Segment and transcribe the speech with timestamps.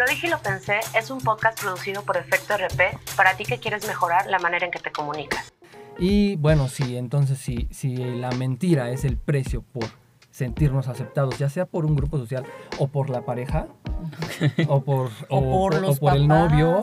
[0.00, 3.58] Lo dije y lo pensé es un podcast producido por Efecto RP para ti que
[3.58, 5.52] quieres mejorar la manera en que te comunicas.
[5.98, 9.84] Y bueno, sí, entonces si, si la mentira es el precio por
[10.30, 12.46] sentirnos aceptados, ya sea por un grupo social
[12.78, 13.66] o por la pareja,
[14.68, 16.78] o por, O por los por el novio,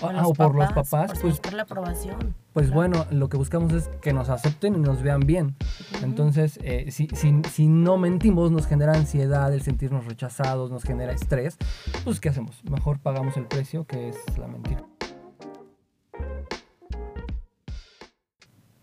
[0.00, 2.34] O, ah, o por los papás, por pues, buscar la aprobación.
[2.52, 5.56] Pues bueno, lo que buscamos es que nos acepten y nos vean bien.
[6.02, 11.12] Entonces, eh, si, si, si no mentimos, nos genera ansiedad, el sentirnos rechazados, nos genera
[11.12, 11.56] estrés,
[12.04, 12.62] pues ¿qué hacemos?
[12.64, 14.91] Mejor pagamos el precio que es la mentira.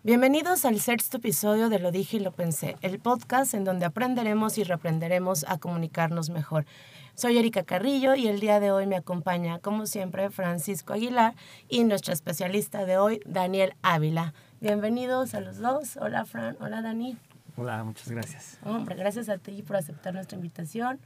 [0.01, 4.57] Bienvenidos al sexto episodio de Lo dije y lo pensé, el podcast en donde aprenderemos
[4.57, 6.65] y reprenderemos a comunicarnos mejor.
[7.15, 11.35] Soy Erika Carrillo y el día de hoy me acompaña, como siempre, Francisco Aguilar
[11.67, 14.33] y nuestra especialista de hoy, Daniel Ávila.
[14.61, 15.97] Bienvenidos a los dos.
[15.97, 16.55] Hola, Fran.
[16.61, 17.17] Hola, Dani.
[17.57, 18.57] Hola, muchas gracias.
[18.63, 21.01] Hombre, gracias a ti por aceptar nuestra invitación.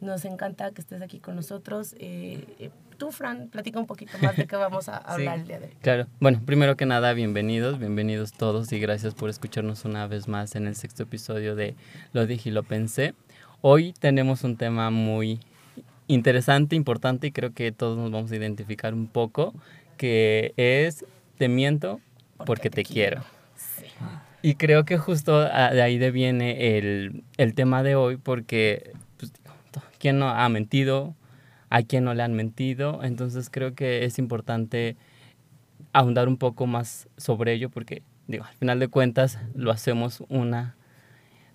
[0.00, 1.94] Nos encanta que estés aquí con nosotros.
[1.98, 5.58] Eh, eh, tú, Fran, platica un poquito más de qué vamos a hablar el día
[5.60, 5.72] de hoy.
[5.80, 6.06] Claro.
[6.20, 10.66] Bueno, primero que nada, bienvenidos, bienvenidos todos y gracias por escucharnos una vez más en
[10.66, 11.76] el sexto episodio de
[12.12, 13.14] Lo dije y lo pensé.
[13.60, 15.40] Hoy tenemos un tema muy
[16.08, 19.54] interesante, importante y creo que todos nos vamos a identificar un poco,
[19.96, 21.04] que es
[21.38, 22.00] te miento
[22.46, 23.22] porque, te, quiero.
[23.56, 23.86] Sí.
[24.42, 29.32] Y creo que justo a- de ahí deviene el, el tema de hoy porque pues,
[29.98, 31.14] ¿quién no ha mentido?
[31.70, 33.02] ¿A quién no le han mentido?
[33.02, 34.96] Entonces creo que es importante
[35.92, 40.76] ahondar un poco más sobre ello porque, digo, al final de cuentas lo hacemos una,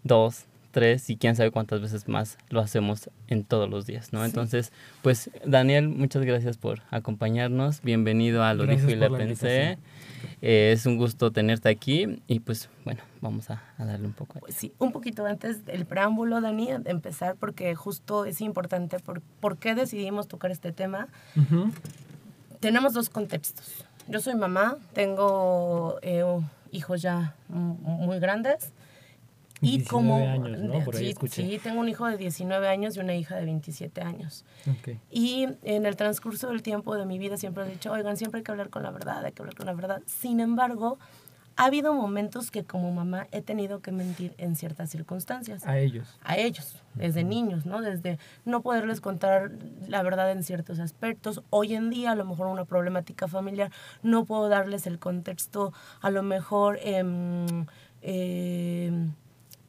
[0.04, 4.20] dos, tres y quién sabe cuántas veces más lo hacemos en todos los días, ¿no?
[4.20, 4.26] Sí.
[4.26, 7.82] Entonces, pues Daniel, muchas gracias por acompañarnos.
[7.84, 9.78] Bienvenido a Lo Gracias Dijo y la Pensé.
[10.42, 14.40] Eh, es un gusto tenerte aquí y pues bueno, vamos a, a darle un poco.
[14.40, 19.22] Pues sí, un poquito antes del preámbulo, Dani, de empezar, porque justo es importante por,
[19.40, 21.08] por qué decidimos tocar este tema.
[21.36, 21.72] Ujú.
[22.60, 23.86] Tenemos dos contextos.
[24.08, 26.24] Yo soy mamá, tengo eh,
[26.72, 28.72] hijos ya muy grandes.
[29.62, 30.18] Y 19 como...
[30.18, 30.84] años, ¿no?
[30.84, 34.02] Por ahí sí, sí, tengo un hijo de 19 años y una hija de 27
[34.02, 34.44] años.
[34.70, 34.98] Ok.
[35.10, 38.44] Y en el transcurso del tiempo de mi vida siempre he dicho, oigan, siempre hay
[38.44, 40.02] que hablar con la verdad, hay que hablar con la verdad.
[40.06, 41.00] Sin embargo,
[41.56, 45.66] ha habido momentos que como mamá he tenido que mentir en ciertas circunstancias.
[45.66, 46.20] A ellos.
[46.24, 47.82] A ellos, desde niños, ¿no?
[47.82, 49.52] Desde no poderles contar
[49.88, 51.44] la verdad en ciertos aspectos.
[51.50, 53.72] Hoy en día, a lo mejor una problemática familiar,
[54.02, 57.66] no puedo darles el contexto, a lo mejor em,
[58.02, 59.14] em,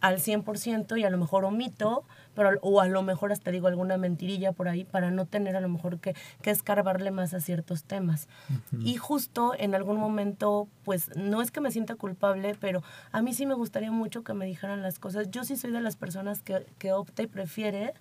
[0.05, 2.05] al 100% y a lo mejor omito,
[2.35, 5.63] pero, o a lo mejor hasta digo alguna mentirilla por ahí para no tener a
[5.63, 8.29] lo mejor que, que escarbarle más a ciertos temas.
[8.81, 12.83] Y justo en algún momento, pues no es que me sienta culpable, pero
[13.13, 15.31] a mí sí me gustaría mucho que me dijeran las cosas.
[15.31, 17.95] Yo sí soy de las personas que, que opta y prefiere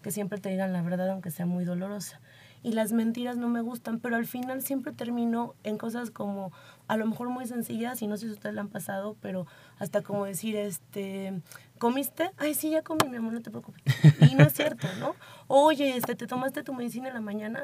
[0.00, 2.18] que siempre te digan la verdad, aunque sea muy dolorosa.
[2.62, 6.50] Y las mentiras no me gustan, pero al final siempre termino en cosas como,
[6.92, 9.46] a lo mejor muy sencillas, y no sé si ustedes la han pasado, pero
[9.78, 11.40] hasta como decir, este,
[11.78, 12.30] ¿comiste?
[12.38, 13.82] Ay, sí, ya comí, mi amor, no te preocupes.
[14.30, 15.14] Y no es cierto, ¿no?
[15.48, 17.60] Oye, este, ¿te tomaste tu medicina en la mañana?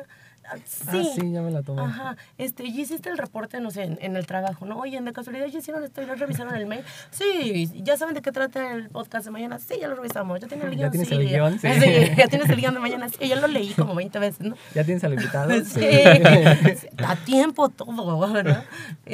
[0.50, 1.82] Ah, Ah, sí, ya me la tomé.
[1.82, 4.78] Ajá, este, ya hiciste el reporte, no sé, en, en el trabajo, ¿no?
[4.78, 6.82] Oye, de casualidad ya hicieron esto, ya revisaron el mail.
[7.10, 9.58] Sí, ya saben de qué trata el podcast de mañana.
[9.58, 10.90] Sí, ya lo revisamos, ya el ¿Ya guion.
[10.90, 11.58] tienes sí, el ya- guion?
[11.58, 11.68] Sí.
[11.78, 13.08] Sí, ya tienes el guion de mañana.
[13.10, 14.56] Sí, ya lo leí como 20 veces, ¿no?
[14.74, 15.50] ¿Ya tienes al invitado?
[15.66, 15.84] Sí,
[17.06, 18.64] a tiempo todo, ¿verdad?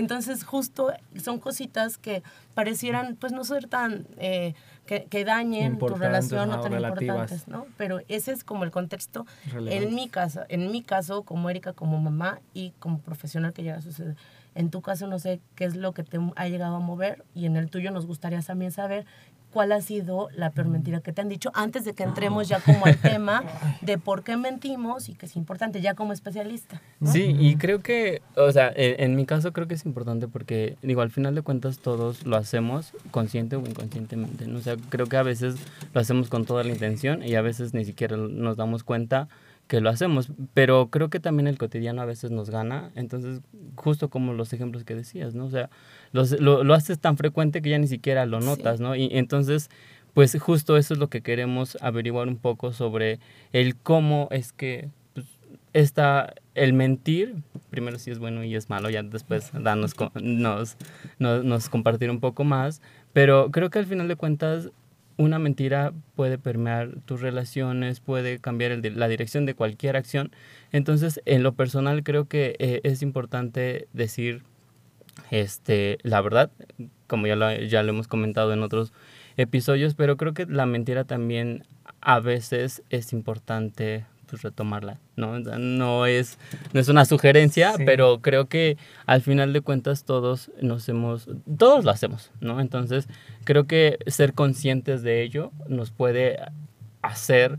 [0.04, 2.22] Entonces, justo son cositas que
[2.52, 4.52] parecieran, pues, no ser tan, eh,
[4.84, 7.32] que, que dañen tu relación o ajá, tan relativas.
[7.32, 7.64] importantes, ¿no?
[7.78, 9.76] Pero ese es como el contexto Relevante.
[9.76, 13.78] en mi caso, en mi caso, como Erika, como mamá y como profesional que llega
[13.78, 14.14] a suceder.
[14.54, 17.46] En tu caso, no sé qué es lo que te ha llegado a mover y
[17.46, 19.06] en el tuyo nos gustaría también saber
[19.54, 22.58] cuál ha sido la peor mentira que te han dicho antes de que entremos ya
[22.58, 23.44] como al tema
[23.82, 26.82] de por qué mentimos y que es importante ya como especialista.
[27.04, 30.76] Sí, y creo que, o sea, eh, en mi caso creo que es importante porque,
[30.82, 34.58] digo, al final de cuentas todos lo hacemos consciente o inconscientemente, ¿no?
[34.58, 35.54] O sea, creo que a veces
[35.92, 39.28] lo hacemos con toda la intención y a veces ni siquiera nos damos cuenta
[39.66, 43.40] que lo hacemos, pero creo que también el cotidiano a veces nos gana, entonces
[43.76, 45.46] justo como los ejemplos que decías, ¿no?
[45.46, 45.70] O sea,
[46.12, 48.46] los- lo, lo haces tan frecuente que ya ni siquiera lo Sí.
[48.46, 48.94] notas, ¿no?
[48.94, 49.70] Y entonces,
[50.12, 53.18] pues justo eso es lo que queremos averiguar un poco sobre
[53.52, 55.26] el cómo es que pues,
[55.72, 57.34] esta, el mentir,
[57.70, 60.76] primero si es bueno y es malo, ya después danos, nos,
[61.18, 62.82] nos, nos compartir un poco más,
[63.14, 64.70] pero creo que al final de cuentas
[65.16, 70.32] una mentira puede permear tus relaciones, puede cambiar el la dirección de cualquier acción.
[70.72, 74.42] Entonces, en lo personal creo que eh, es importante decir
[75.30, 76.50] este, la verdad,
[77.06, 78.92] como ya lo, ya lo hemos comentado en otros
[79.36, 81.64] episodios, pero creo que la mentira también
[82.00, 85.32] a veces es importante pues, retomarla, ¿no?
[85.32, 86.38] O sea, no es,
[86.72, 87.84] no es una sugerencia, Sí.
[87.86, 88.76] pero creo que
[89.06, 91.28] al final de cuentas todos nos hemos,
[91.58, 92.60] todos lo hacemos, ¿no?
[92.60, 93.08] Entonces
[93.44, 96.38] creo que ser conscientes de ello nos puede
[97.02, 97.58] hacer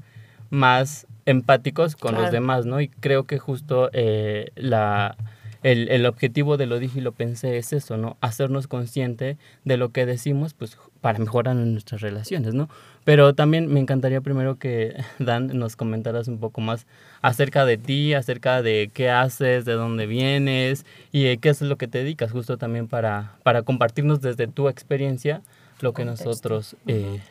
[0.50, 2.80] más empáticos con los demás, ¿no?
[2.82, 5.18] Y creo que justo eh, la,
[5.64, 8.18] el, el objetivo de lo dije y lo pensé es eso, ¿no?
[8.22, 12.68] Hacernos consciente de lo que decimos, pues para mejorar nuestras relaciones, ¿no?
[13.04, 16.88] Pero también me encantaría primero que Dan nos comentaras un poco más
[17.22, 21.78] acerca de ti, acerca de qué haces, de dónde vienes y eh, qué es lo
[21.78, 25.44] que te dedicas, justo también para, para compartirnos desde tu experiencia
[25.80, 26.28] lo que Contexto.
[26.28, 27.22] nosotros eh,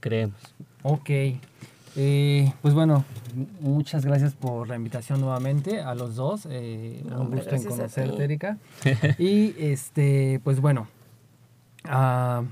[0.00, 0.36] creemos.
[0.82, 1.08] Ok.
[1.96, 3.06] Eh, pues bueno,
[3.60, 6.46] muchas gracias por la invitación nuevamente a los dos.
[6.50, 8.24] eh, No, un gusto en conocerte.
[8.24, 8.58] Erika.
[9.18, 10.86] y este, pues bueno,
[11.84, 12.42] ah,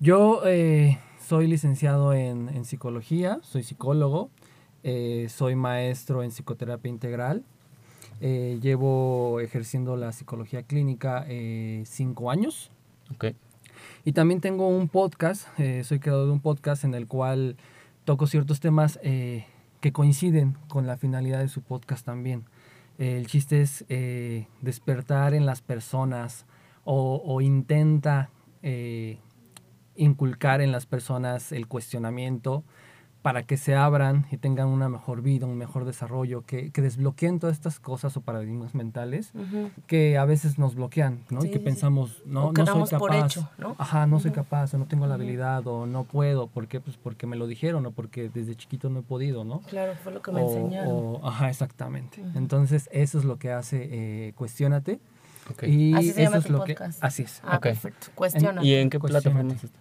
[0.00, 4.30] yo eh, soy licenciado en, en psicología, soy psicólogo,
[4.82, 7.44] eh, soy maestro en psicoterapia integral.
[8.20, 11.26] eh, llevo ejerciendo la psicología clínica
[11.84, 12.70] cinco años.
[13.14, 13.26] Ok,
[14.04, 15.46] Y también tengo un podcast,
[15.84, 17.56] soy creador de un podcast en el cual
[18.04, 22.44] toco ciertos temas que coinciden con la finalidad de su podcast también.
[22.98, 23.84] El chiste es
[24.62, 26.46] despertar en las personas
[26.84, 28.30] o, o intenta
[28.62, 29.18] eh,
[29.96, 32.64] inculcar en las personas el cuestionamiento
[33.22, 37.40] para que se abran y tengan una mejor vida, un mejor desarrollo, que, que desbloqueen
[37.40, 39.70] todas estas cosas o paradigmas mentales Ujú.
[39.88, 41.40] que a veces nos bloquean, ¿no?
[41.40, 41.64] Sí, y que sí.
[41.64, 42.98] pensamos, no, no soy capaz.
[42.98, 43.74] por hecho, ¿no?
[43.78, 44.36] Ajá, no soy Ujú.
[44.36, 46.46] capaz, o no tengo la habilidad, o no puedo.
[46.46, 46.78] ¿Por qué?
[46.78, 49.58] Pues porque me lo dijeron, o porque desde chiquito no he podido, ¿no?
[49.62, 50.92] Claro, fue lo que me O- enseñaron.
[50.92, 52.20] o- ajá, exactamente.
[52.20, 52.38] Ujú.
[52.38, 55.00] Entonces, eso es lo que hace eh, Cuestiónate.
[55.50, 55.64] ok.
[55.64, 57.00] Y Así se eso llama es tu lo podcast.
[57.00, 57.06] que.
[57.08, 57.40] Así es.
[57.44, 57.62] ah, ok.
[57.62, 58.06] perfecto.
[58.14, 58.62] Cuestiona.
[58.62, 59.80] ¿Y en qué plataformas está?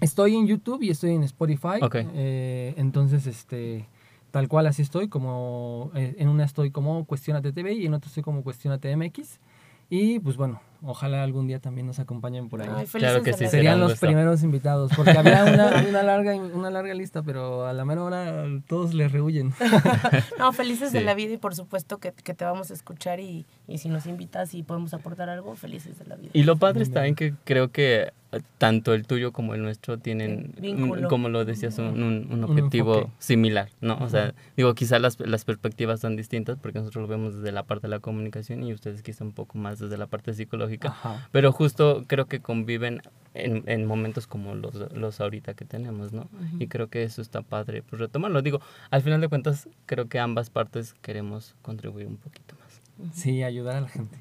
[0.00, 1.80] Estoy en YouTube y estoy en Spotify.
[1.82, 1.96] Ok.
[1.96, 3.86] eh, entonces, este.
[4.30, 8.06] Tal cual así estoy, como eh, en una estoy como Cuestionate TV y en otra
[8.06, 9.40] estoy como Cuestionate MX.
[9.88, 12.68] Y pues bueno, ojalá algún día también nos acompañen por ahí.
[12.74, 14.06] Ay, Claro que de sí, Serían los gusto.
[14.06, 18.44] primeros invitados, porque había una, una, larga, una larga lista, pero a la mera hora
[18.66, 19.52] todos les rehuyen.
[20.38, 21.04] No, felices de Sí.
[21.04, 24.06] la vida y por supuesto que, que te vamos a escuchar y, y si nos
[24.06, 26.30] invitas y podemos aportar algo, felices de la vida.
[26.32, 29.98] Y lo padre está en que creo que eh, tanto el tuyo como el nuestro
[29.98, 33.98] tienen, un- como lo decías, un, un- objetivo similar, ¿no?
[34.00, 37.64] O sea, digo, quizás las, las perspectivas son distintas porque nosotros lo vemos desde la
[37.64, 40.69] parte de la comunicación y ustedes quizá un poco más desde la parte psicológica.
[40.82, 41.28] Ajá.
[41.32, 43.00] Pero justo creo que conviven
[43.34, 46.28] en, en momentos como los, los ahorita que tenemos, ¿no?
[46.58, 48.42] Y creo que eso está padre, pues retomarlo.
[48.42, 53.14] Digo, al final de cuentas, creo que ambas partes queremos contribuir un poquito más.
[53.14, 54.18] Sí, ayudar a la gente.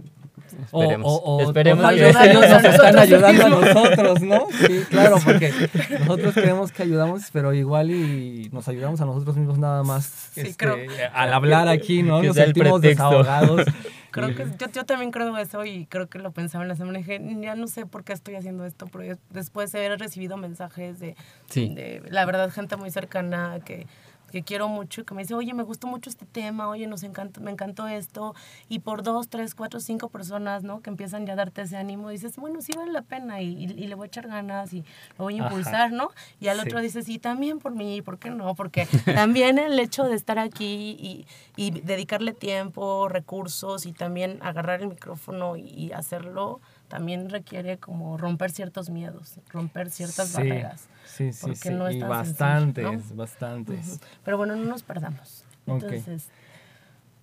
[0.71, 1.11] O- Esperemos.
[1.11, 2.01] o- o- Esperemos que-
[2.33, 4.47] nos están ayudando a nosotros, ¿no?
[4.51, 5.51] Sí, claro, porque
[5.99, 10.05] nosotros creemos que ayudamos, pero igual y nos ayudamos a nosotros mismos nada más.
[10.33, 10.77] Sí, este, creo.
[11.13, 12.21] Al hablar aquí, ¿no?
[12.23, 13.65] Nos sentimos desahogados.
[14.11, 16.97] Creo que yo, yo también creo eso y creo que lo pensaba en la semana.
[16.97, 20.99] Dije, ya no sé por qué estoy haciendo esto, pero después de haber recibido mensajes
[20.99, 21.15] de,
[21.47, 21.71] Sí.
[21.75, 23.85] de, la verdad, gente muy cercana que,
[24.31, 27.41] que quiero mucho, que me dice, oye, me gustó mucho este tema, oye, nos encantó,
[27.41, 28.35] me encantó esto.
[28.67, 30.81] Y por dos, tres, cuatro, cinco personas, ¿no?
[30.81, 33.83] Que empiezan ya a darte ese ánimo, dices, bueno, sí vale la pena y, y-
[33.83, 34.83] y le voy a echar ganas y
[35.17, 35.47] lo voy a Ajá.
[35.49, 36.09] impulsar, ¿no?
[36.39, 36.67] Y al Sí.
[36.67, 38.55] otro dices, sí, también por mí, ¿por qué no?
[38.55, 44.81] Porque también el hecho de estar aquí y, y dedicarle tiempo, recursos y también agarrar
[44.81, 50.88] el micrófono y, y hacerlo, también requiere como romper ciertos miedos, romper ciertas Sí, barreras.
[51.09, 51.73] Sí, sí, porque sí.
[51.73, 53.87] no es y tan bastantes, sencillo, bastantes.
[53.87, 53.99] Ujú.
[54.23, 55.43] Pero bueno, no nos perdamos.
[55.67, 55.83] Ok.
[55.83, 56.29] Entonces,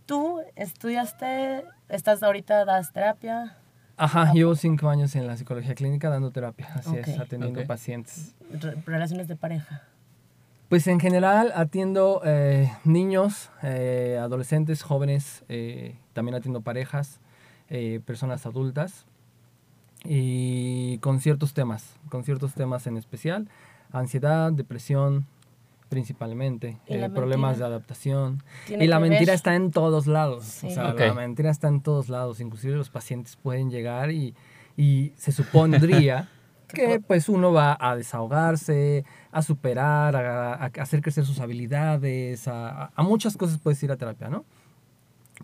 [0.06, 3.56] tú estudiaste, estás ahorita, das terapia,
[3.98, 7.20] Ajá, llevo cinco años en la psicología clínica dando terapia, así es, Ok.
[7.20, 7.66] atendiendo Ok.
[7.66, 8.34] pacientes.
[8.50, 9.82] re- relaciones de pareja.
[10.68, 17.20] Pues en general atiendo eh, niños, eh, adolescentes, jóvenes, eh, también atiendo parejas,
[17.70, 19.06] eh, personas adultas
[20.04, 23.48] y con ciertos temas, con ciertos temas en especial,
[23.92, 25.26] ansiedad, depresión
[25.88, 27.68] principalmente, ¿Y la eh, problemas mentira?
[27.68, 28.42] de adaptación.
[28.66, 29.10] ¿Tiene Y la que ver?
[29.10, 30.66] mentira está en todos lados, Sí.
[30.66, 30.98] o sea, Ok.
[31.00, 34.34] la mentira está en todos lados, inclusive los pacientes pueden llegar y,
[34.76, 36.28] y se supondría
[36.68, 42.86] que pues uno va a desahogarse, a superar, a, a hacer crecer sus habilidades, a,
[42.86, 44.44] a muchas cosas puedes ir a terapia, ¿no?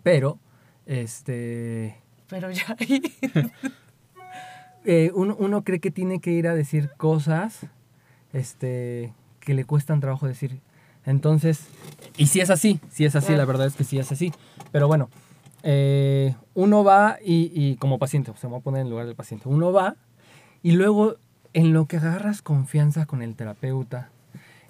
[0.03, 0.39] Pero,
[0.85, 1.95] este,
[2.27, 2.75] Pero ya
[4.85, 7.67] eh, uno, uno cree que tiene que ir a decir cosas,
[8.33, 10.59] este, que le cuestan trabajo decir.
[11.05, 11.67] Entonces,
[12.17, 14.33] y si es así, si es así, la verdad es que sí es así.
[14.71, 15.09] Pero bueno,
[15.63, 19.05] eh, uno va y, y como paciente, o sea, me voy a poner en lugar
[19.05, 19.95] del paciente, uno va
[20.61, 21.15] y luego
[21.53, 24.09] en lo que agarras confianza con el terapeuta,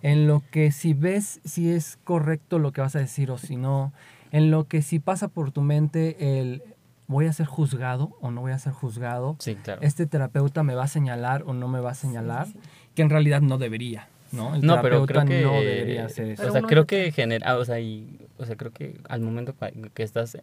[0.01, 3.55] en lo que si ves si es correcto lo que vas a decir o si
[3.55, 3.93] no,
[4.31, 6.63] en lo que si pasa por tu mente el
[7.07, 9.81] voy a ser juzgado o no voy a ser juzgado, Sí, claro.
[9.81, 12.55] este terapeuta me va a señalar o no me va a señalar, sí.
[12.95, 14.55] que en realidad no debería, ¿no?
[14.55, 15.45] El No, pero terapeuta creo que...
[15.45, 16.41] no debería hacer eso.
[16.41, 17.57] Pero o sea, creo que genera...
[17.57, 19.53] o, sea, y- o sea, creo que al momento
[19.93, 20.41] que estás eh,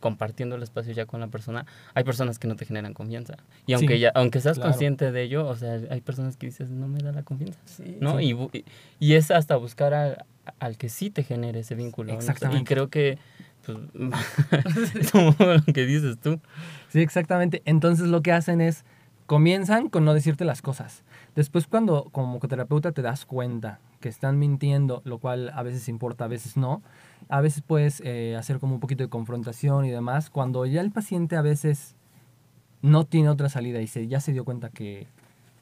[0.00, 3.36] compartiendo el espacio ya con la persona, hay personas que no te generan confianza.
[3.66, 4.70] Y aunque Sí, ya aunque seas claro.
[4.70, 7.58] consciente de ello, o sea, hay personas que dices, no me da la confianza.
[7.64, 7.96] Sí.
[8.00, 8.18] ¿no?
[8.18, 8.36] Sí.
[8.52, 8.64] Y,
[9.00, 10.24] y- es hasta buscar al,
[10.60, 12.12] al que sí te genere ese vínculo.
[12.12, 12.18] ¿no?
[12.18, 12.62] Exactamente.
[12.62, 13.18] Y creo que,
[13.68, 16.40] pues, como lo que dices tú.
[16.88, 17.62] Sí, exactamente.
[17.64, 18.84] Entonces lo que hacen es,
[19.26, 21.02] comienzan con no decirte las cosas.
[21.36, 26.24] Después cuando como terapeuta te das cuenta que están mintiendo, lo cual a veces importa,
[26.24, 26.82] a veces no,
[27.28, 30.30] a veces puedes eh, hacer como un poquito de confrontación y demás.
[30.30, 31.94] Cuando ya el paciente a veces
[32.80, 35.06] no tiene otra salida y se, ya se dio cuenta que,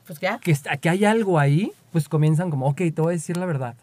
[0.07, 0.39] Pues ya.
[0.39, 3.47] que, está- que hay algo ahí, pues comienzan como, ok, te voy a decir la
[3.47, 3.75] verdad.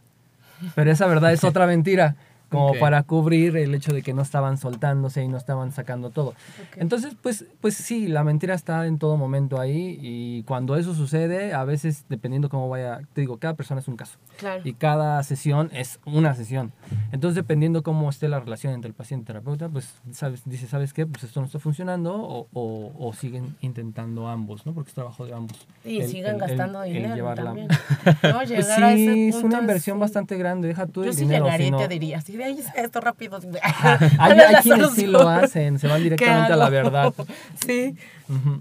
[0.76, 2.16] Pero esa verdad es otra mentira,
[2.54, 6.34] como para cubrir el hecho de que no estaban soltándose y no estaban sacando todo.
[6.78, 11.54] Entonces, pues, pues sí, la mentira está en todo momento ahí y cuando eso sucede,
[11.54, 14.62] a veces, dependiendo cómo vaya, te digo, cada persona es un caso Claro.
[14.64, 16.72] y cada sesión es una sesión.
[17.12, 20.68] Entonces, dependiendo cómo esté la relación entre el paciente y el terapeuta, pues sabes, dice,
[20.68, 21.06] ¿sabes qué?
[21.06, 24.74] Pues esto no está funcionando o, o- o siguen intentando ambos, ¿no?
[24.74, 25.58] Porque es trabajo de ambos.
[25.86, 27.68] Y el- siguen el- gastando el- dinero también.
[28.24, 31.22] No, llegar a ese sí, es una inversión bastante grande, deja tú Yo el sí
[31.22, 31.46] dinero.
[31.46, 33.40] llegaría sino- y te diría, sí, de ahí esto rápido.
[34.20, 37.14] Hay, hay quienes sí lo hacen, se van ¿Qué directamente a la verdad.
[37.66, 37.96] Sí,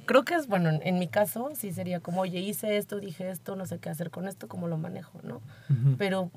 [0.07, 3.31] creo que es, bueno, en- en mi caso sí sería como, oye, hice esto, dije
[3.31, 5.41] esto, no sé qué hacer con esto, cómo lo manejo, ¿no?
[5.99, 6.31] Pero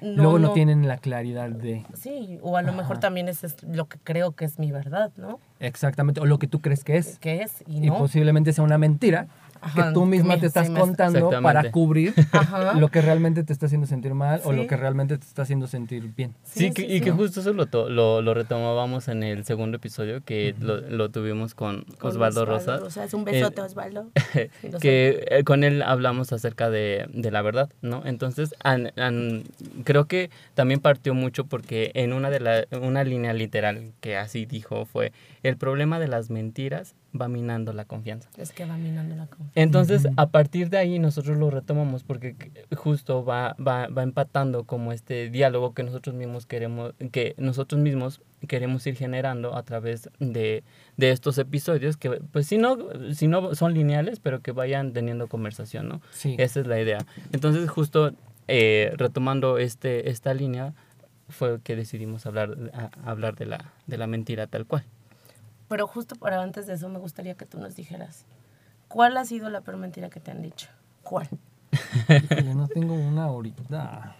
[0.00, 3.56] no, Luego no, tienen la claridad de Sí, o a lo mejor también ese es
[3.64, 5.40] lo que creo que es mi verdad, ¿no?
[5.60, 7.18] exactamente, o lo que tú crees que es.
[7.18, 7.64] ¿Qué es?
[7.66, 7.98] Y Y no.
[7.98, 9.26] posiblemente sea una mentira
[9.60, 12.74] Ajá, que tú misma me- te estás contando para cubrir Ajá.
[12.74, 15.66] lo que realmente te está haciendo sentir mal o lo que realmente te está haciendo
[15.66, 16.34] sentir bien.
[16.44, 17.04] Sí, Sí, que- sí, y sí.
[17.04, 21.10] que justo eso lo, to- lo, lo retomábamos en el segundo episodio que lo, lo
[21.10, 22.80] tuvimos con, Con Osvaldo Rosas.
[22.80, 23.12] Rosas.
[23.14, 24.08] Un besote, Osvaldo.
[24.80, 28.02] Que eh, con él hablamos acerca de, de la verdad, ¿no?
[28.04, 29.44] Entonces, an- an-
[29.84, 34.46] creo que también partió mucho porque en una, de la, una línea literal que así
[34.46, 35.12] dijo fue,
[35.42, 38.28] el problema de las mentiras va minando la confianza.
[38.36, 39.52] Es que va minando la confianza.
[39.54, 42.36] Entonces, a partir de ahí nosotros lo retomamos porque
[42.76, 48.20] justo va, va, va empatando como este diálogo que nosotros mismos queremos, que nosotros mismos
[48.46, 50.62] queremos ir generando a través de,
[50.96, 52.76] de estos episodios que, pues, si no,
[53.14, 56.00] si no son lineales, pero que vayan teniendo conversación, ¿no?
[56.12, 56.36] Sí.
[56.38, 56.98] Esa es la idea.
[57.32, 58.12] Entonces, justo
[58.48, 60.74] eh, retomando este, esta línea,
[61.30, 64.84] fue que decidimos hablar, a- hablar de, la, de la mentira tal cual.
[65.68, 68.24] Pero justo para antes de eso me gustaría que tú nos dijeras,
[68.88, 70.68] ¿cuál ha sido la peor mentira que te han dicho?
[71.02, 71.28] ¿Cuál?
[72.08, 74.16] Híjole, no tengo una ahorita.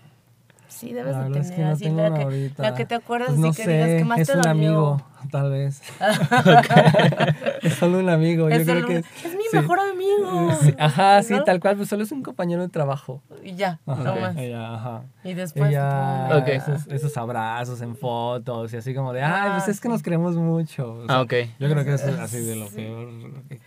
[0.69, 2.63] Sí, debes La de tener es que no así tengo la una que, ahorita.
[2.63, 4.51] la que te acuerdas Pues que sé, digas que más es te un dolió.
[4.53, 5.83] amigo, tal vez.
[7.63, 9.57] es solo un amigo, Es yo creo que es mi sí.
[9.57, 10.53] mejor amigo.
[10.61, 13.23] Sí, ajá, sí, tal cual, pues solo es un compañero de trabajo.
[13.43, 14.37] Y ya, Ajá, no más.
[14.37, 15.03] ella, ajá.
[15.25, 15.71] Y después...
[15.71, 16.49] Ella, Ok.
[16.49, 19.93] esos, esos abrazos en fotos y así como de, ay, pues Ah, es que sí.
[19.93, 20.93] nos queremos mucho.
[20.93, 21.33] O sea, Ah, ok.
[21.59, 22.77] Yo creo que eso es así de lo Sí.
[22.77, 23.09] peor
[23.49, 23.59] que,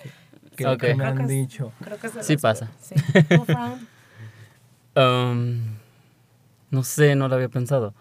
[0.55, 0.79] que- Ok.
[0.79, 1.71] que me Creo han que es- dicho.
[1.83, 2.69] Creo que es de Sí pasa.
[2.79, 2.95] Sí.
[4.93, 5.77] Um,
[6.71, 7.93] no sé, no lo había pensado.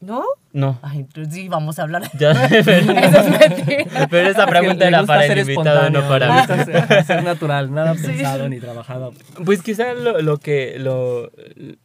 [0.00, 0.24] ¿No?
[0.52, 0.80] No.
[0.82, 2.10] Ay, pues sí, vamos a hablar.
[2.18, 2.32] Ya,
[2.64, 6.64] pero, Eso es pero esa pregunta era para ser el invitado, no para mí.
[6.64, 8.06] ser, ser natural, nada Sí.
[8.08, 9.12] pensado ni trabajado.
[9.44, 11.30] Pues quizá lo, lo que, lo,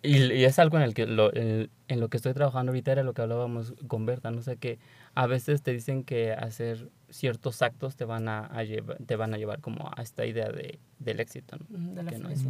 [0.01, 2.91] y, y es algo en el que, lo, en, en lo que estoy trabajando ahorita
[2.91, 4.79] era lo que hablábamos con Berta, no sé, que
[5.13, 9.33] a veces te dicen que hacer ciertos actos te van a, a llevar, te van
[9.33, 11.93] a llevar como a esta idea de, del éxito, ¿no?
[11.93, 12.43] De la Que no es-.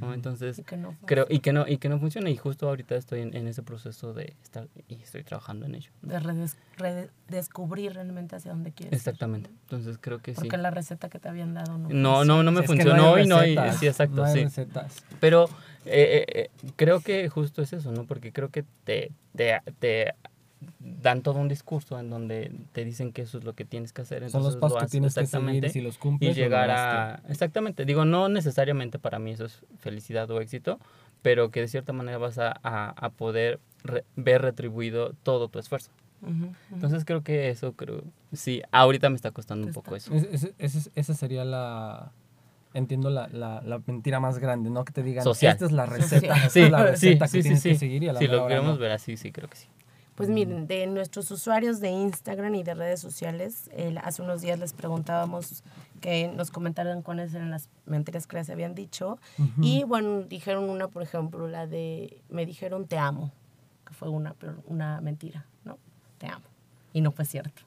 [0.00, 0.14] ¿no?
[0.14, 2.94] Entonces, Y que no creo, y que no, y que no funciona, y justo ahorita
[2.96, 5.90] estoy en, en ese proceso de estar, y estoy trabajando en ello.
[6.02, 6.12] ¿no?
[6.12, 6.56] De redes-
[7.28, 8.92] redescubrir realmente hacia dónde quieres.
[8.92, 8.96] ir.
[8.98, 10.40] Exactamente, entonces creo que sí.
[10.40, 11.88] Porque la receta que te habían dado no.
[11.88, 14.32] No, no, no me Es que funcionó hay y no hay, sí, exacto, no hay
[14.34, 14.44] sí.
[14.44, 15.04] recetas.
[15.20, 15.44] Pero
[15.84, 18.04] eh, eh, eh, creo que justo es eso, ¿no?
[18.04, 20.14] Porque creo que te, te, te
[20.80, 24.02] dan todo un discurso en donde te dicen que eso es lo que tienes que
[24.02, 24.28] hacer.
[24.30, 26.36] Son los entonces pasos lo que tienes que seguir si los cumples.
[26.36, 27.22] y llegar a...
[27.28, 30.78] Exactamente, digo, no necesariamente para mí eso es felicidad o éxito,
[31.22, 35.58] pero que de cierta manera vas a, a, a poder re- ver retribuido todo tu
[35.58, 35.90] esfuerzo.
[36.22, 36.54] Ujú, ujú.
[36.72, 40.12] Entonces creo que eso, creo, sí, ahorita me está costando un poco eso.
[40.14, 42.10] Es- es- esa sería la.
[42.74, 44.84] Entiendo la, la, la mentira más grande, ¿no?
[44.84, 45.52] Que te digan, Social.
[45.54, 46.64] esta es la receta, esta Social.
[46.66, 47.78] es la Sí, receta sí, que sí, tienes sí, que sí.
[47.78, 48.78] seguir y a la Si lo queremos no.
[48.78, 49.68] ver así, sí, creo que sí.
[50.18, 54.58] Pues miren, de nuestros usuarios de Instagram y de redes sociales, el- hace unos días
[54.58, 55.62] les preguntábamos
[56.00, 59.18] que nos comentaran cuáles eran las mentiras que les habían dicho.
[59.62, 63.30] Y bueno, dijeron una, por ejemplo, la de, me dijeron te amo,
[63.86, 65.78] que fue una, pero una mentira, ¿no?
[66.18, 66.44] Te amo.
[66.92, 67.62] Y no fue cierto.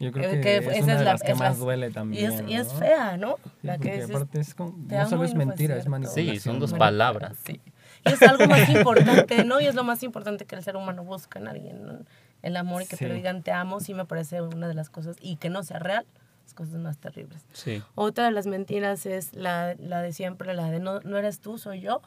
[0.00, 1.58] Yo creo Eh, que, que es esa una es de la- las que es más
[1.58, 2.32] la- duele Y también.
[2.32, 2.78] es, y es ¿no?
[2.78, 3.36] fea, ¿no?
[3.44, 6.34] Sí, La que es, aparte es como- no solo y es mentira, es manipulación.
[6.36, 7.36] Sí, son dos palabras.
[7.44, 7.60] Sí.
[8.04, 9.60] Y es algo más importante, ¿no?
[9.60, 11.98] Y es lo más importante que el ser humano busca en alguien, ¿no?
[12.42, 13.16] El amor y que te lo Sí.
[13.18, 16.04] digan te amo, sí me parece una de las cosas, y que no sea real,
[16.44, 17.44] las cosas más terribles.
[17.52, 17.82] Sí.
[17.94, 21.58] Otra de las mentiras es la, la de siempre, la de no, no eres tú,
[21.58, 22.02] soy yo.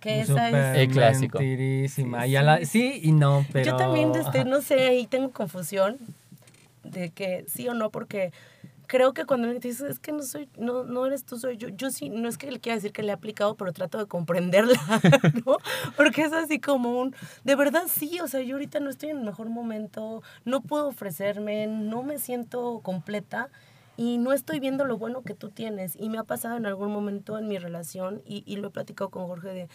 [0.00, 0.78] Que esa es...
[0.78, 1.38] El clásico.
[1.38, 2.22] Mentirísima.
[2.24, 3.00] Sí, Ya la- sí.
[3.02, 3.66] y no, pero...
[3.72, 4.48] Yo también, este, ajá.
[4.48, 5.98] no sé, ahí tengo confusión
[6.84, 8.32] de que sí o no, porque
[8.92, 11.56] creo que cuando alguien te dice, es que no soy, no, no eres tú, soy
[11.56, 13.96] yo, yo sí, no es que le quiera decir que le he aplicado, pero trato
[13.96, 14.78] de comprenderla,
[15.46, 15.56] ¿no?
[15.96, 19.20] Porque es así como un, de verdad sí, o sea, yo ahorita no estoy en
[19.20, 23.48] el mejor momento, no puedo ofrecerme, no me siento completa
[23.96, 25.96] y no estoy viendo lo bueno que tú tienes.
[25.98, 29.08] Y me ha pasado en algún momento en mi relación, y, y lo he platicado
[29.08, 29.68] con Jorge de,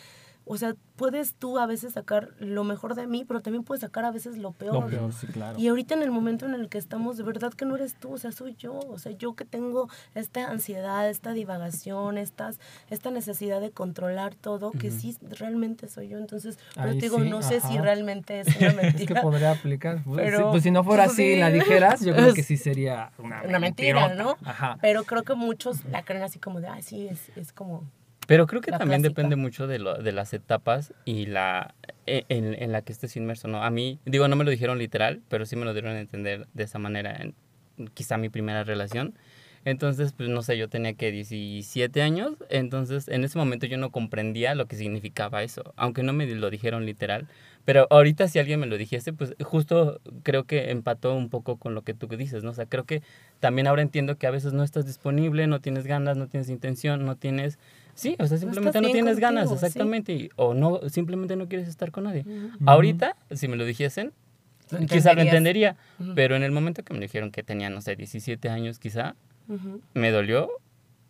[0.47, 4.05] o sea, puedes tú a veces sacar lo mejor de mí, pero también puedes sacar
[4.05, 4.73] a veces lo peor.
[4.73, 5.59] Lo peor, sí, claro.
[5.59, 8.13] Y ahorita en el momento en el que estamos, de verdad que no eres tú,
[8.13, 13.11] o sea, soy yo, o sea, yo que tengo esta ansiedad, esta divagación, estas, esta
[13.11, 16.17] necesidad de controlar todo, que sí realmente soy yo.
[16.17, 17.81] Entonces, pero Ahí te digo, sí, no sé si ajá.
[17.81, 19.21] realmente es una Es que mentira.
[19.21, 20.03] podría aplicar.
[20.03, 21.39] Pues, Pero, sí, pues si no fuera pues, así, sí.
[21.39, 24.15] la dijeras, yo creo que sí sería una, una mentira, mentirota.
[24.23, 24.49] ¿no?
[24.49, 24.77] Ajá.
[24.81, 27.83] Pero creo que muchos la creen así como de, ay, sí, es, es como...
[28.27, 29.21] Pero creo que La también clásica.
[29.21, 31.73] depende mucho de, lo, de las etapas y la
[32.05, 33.63] e- en, en la que estés inmerso, ¿no?
[33.63, 36.45] A mí, digo, no me lo dijeron literal, pero sí me lo dieron a entender
[36.53, 37.33] de esa manera en
[37.93, 39.15] quizá mi primera relación.
[39.65, 43.89] Entonces, pues no sé, yo tenía que 17 años, entonces en ese momento yo no
[43.91, 47.27] comprendía lo que significaba eso, aunque no me lo dijeron literal.
[47.65, 51.75] Pero ahorita si alguien me lo dijese, pues justo creo que empató un poco con
[51.75, 52.51] lo que tú dices, ¿no?
[52.51, 53.01] O sea, creo que
[53.41, 57.05] también ahora entiendo que a veces no estás disponible, no tienes ganas, no tienes intención,
[57.05, 57.59] no tienes...
[57.97, 59.65] Sí, o sea, simplemente no, tienes ganas, contigo, sí.
[59.65, 62.21] exactamente, y- o no, simplemente no quieres estar con nadie.
[62.27, 62.49] Ujú.
[62.69, 64.13] Ahorita, si me lo dijesen,
[64.69, 66.13] Lo quizá lo entendería, Ujú.
[66.13, 69.15] pero en el momento que me dijeron que tenía, no sé, 17 años quizá,
[69.49, 69.81] Ujú.
[69.95, 70.49] me dolió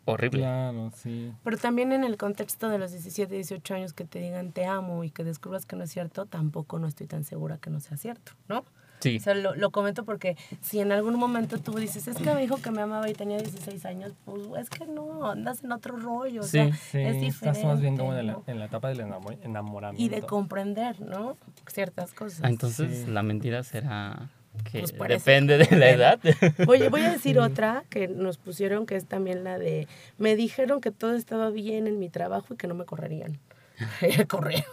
[0.05, 0.39] horrible.
[0.39, 1.33] Claro, sí.
[1.43, 5.03] Pero también en el contexto de los 17, 18 años que te digan te amo
[5.03, 7.97] y que descubras que no es cierto, tampoco no estoy tan segura que no sea
[7.97, 8.63] cierto, ¿no?
[8.99, 12.33] Sí, O sea, lo, lo comento porque si en algún momento tú dices, es que
[12.33, 15.71] me dijo que me amaba y tenía 16 años, pues es que no, andas en
[15.71, 17.27] otro rollo, o Sí, sea, Sí, es diferente.
[17.60, 18.43] estás más bien como en la, ¿no?
[18.47, 20.03] en la etapa del enamo- enamoramiento.
[20.03, 21.38] Y de comprender, ¿no?
[21.67, 22.39] Ciertas cosas.
[22.43, 23.12] Ah, entonces Sí.
[23.12, 24.29] la mentira será
[24.71, 26.19] que Pues parece depende de la edad.
[26.67, 30.81] Oye, voy a decir otra que nos pusieron, que es también la de, me dijeron
[30.81, 33.38] que todo estaba bien en mi trabajo y que no me correrían.
[34.01, 34.65] Y corrieron,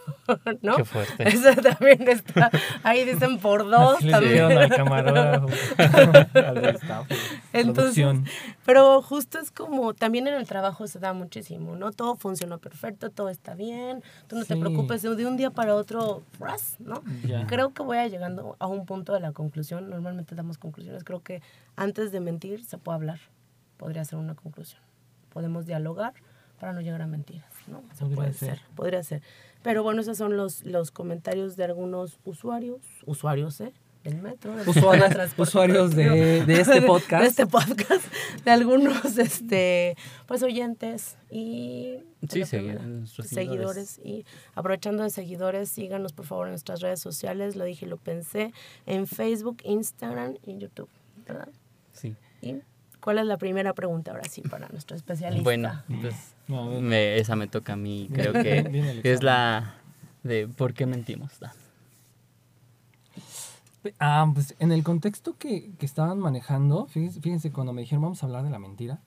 [0.63, 0.77] ¿no?
[0.77, 1.29] Qué fuerte.
[1.29, 2.51] Esa también está,
[2.83, 4.33] ahí dicen por dos Así le también.
[4.33, 5.49] dijeron al camarógrafo.
[6.39, 7.11] al de staff,
[7.53, 8.25] Entonces, producción.
[8.65, 11.93] pero justo es como, también en el trabajo se da muchísimo, ¿no?
[11.93, 16.23] Todo funcionó perfecto, todo está bien, tú no te preocupes, de un día para otro.
[16.79, 17.03] ¿no?
[17.47, 21.23] Creo que voy a llegando a un punto de la conclusión, normalmente damos conclusiones, creo
[21.23, 21.43] que
[21.77, 23.19] antes de mentir se puede hablar,
[23.77, 24.81] podría ser una conclusión.
[25.31, 26.15] Podemos dialogar
[26.61, 27.81] para no llegar a mentiras, ¿no?
[27.99, 28.59] Podría puede ser.
[28.59, 29.23] ser, podría ser.
[29.63, 33.73] Pero bueno, esos son los, los comentarios de algunos usuarios, usuarios, ¿eh?
[34.05, 34.55] Del metro.
[34.55, 37.23] del Usuarios, de, de este podcast.
[37.23, 38.05] de este podcast,
[38.45, 39.97] de algunos este
[40.27, 41.97] pues oyentes y
[42.29, 46.83] Sí, de segui- primera, nuestros seguidores y aprovechando de seguidores, síganos por favor en nuestras
[46.83, 48.53] redes sociales, lo dije y lo pensé,
[48.85, 50.91] en Facebook, Instagram y YouTube,
[51.27, 51.49] ¿verdad?
[51.93, 52.15] Sí.
[52.43, 52.57] ¿Y
[53.05, 55.43] cuál es la primera pregunta ahora sí para nuestro especialista?
[55.45, 59.75] Bueno, pues No, me- esa me toca a mí, creo que es la
[60.23, 61.33] de ¿por qué mentimos?
[63.99, 68.23] Ah, pues en el contexto que, que estaban manejando, fíjense, fíjense, cuando me dijeron vamos
[68.23, 68.99] a hablar de la mentira,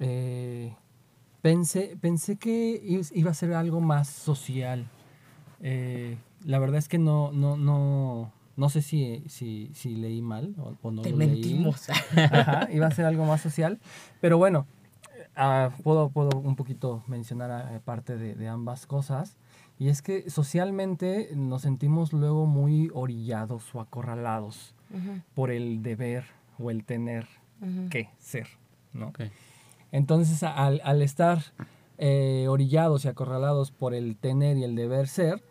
[0.00, 0.74] eh,
[1.40, 2.82] pensé, pensé que
[3.14, 4.86] iba a ser algo más social.
[5.62, 10.54] Eh, la verdad es que no, no, no, no sé si, si, si leí mal
[10.58, 11.28] o, o no Te lo leí.
[11.30, 11.88] mentimos.
[12.16, 13.80] Ajá, iba a ser algo más social.
[14.20, 14.66] Pero bueno,
[15.36, 19.36] ah, puedo, puedo un poquito mencionar ah, parte de, de ambas cosas.
[19.78, 24.74] Y es que socialmente nos sentimos luego muy orillados o acorralados
[25.34, 26.24] por el deber
[26.60, 27.26] o el tener
[27.90, 28.46] que ser,
[28.92, 29.12] ¿no?
[29.90, 31.42] Entonces, al, al estar
[31.98, 35.42] eh, orillados y acorralados por el tener y el deber ser,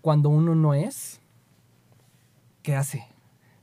[0.00, 1.20] cuando uno no es,
[2.62, 3.06] ¿qué hace?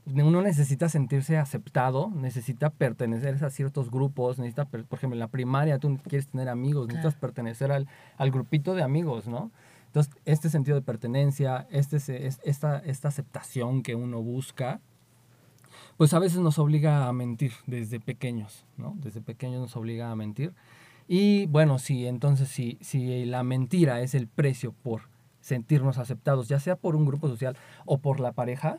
[0.06, 5.78] Uno necesita sentirse aceptado, necesita pertenecer a ciertos grupos, necesita, por ejemplo, en la primaria
[5.78, 7.86] tú quieres tener amigos, necesitas pertenecer al,
[8.16, 9.50] al grupito de amigos, ¿no?
[9.86, 11.96] Entonces, este sentido de pertenencia, este,
[12.44, 14.80] esta, esta aceptación que uno busca,
[15.96, 18.94] pues a veces nos obliga a mentir desde pequeños, ¿no?
[19.00, 20.54] Desde pequeños nos obliga a mentir.
[21.08, 25.02] Y bueno, sí, entonces si, si la mentira es el precio por
[25.40, 28.78] sentirnos aceptados, ya sea por un grupo social o por la pareja,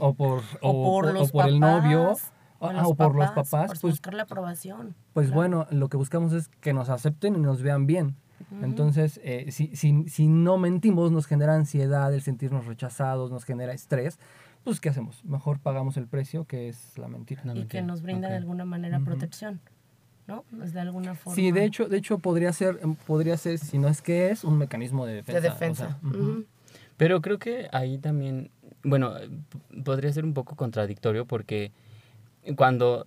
[0.00, 2.12] o por, O, por o los por el papás, novio,
[2.58, 4.94] o ah, o por los papás, papás, por pues buscar la aprobación.
[5.12, 5.36] pues Claro.
[5.36, 8.16] bueno, lo que buscamos es que nos acepten y nos vean bien.
[8.60, 13.72] Entonces, eh, si, si, si no mentimos, nos genera ansiedad, el sentirnos rechazados, nos genera
[13.72, 14.18] estrés.
[14.64, 15.24] Pues, ¿qué hacemos?
[15.24, 17.42] Mejor pagamos el precio, que es la mentira.
[17.44, 17.82] La y que mentira.
[17.86, 18.40] nos brinda de Ok.
[18.42, 19.06] alguna manera Ujú.
[19.06, 19.60] protección,
[20.26, 20.44] ¿no?
[20.56, 21.34] Pues de alguna forma.
[21.36, 24.44] Sí, de hecho, de hecho podría ser, em, podría ser, si no es que es,
[24.44, 25.40] un mecanismo de defensa.
[25.40, 25.98] De o sea, defensa.
[26.02, 26.18] ujú.
[26.18, 26.44] Ujú.
[26.96, 28.50] Pero creo que ahí también,
[28.84, 29.14] bueno,
[29.84, 31.72] podría ser un poco contradictorio porque
[32.56, 33.04] cuando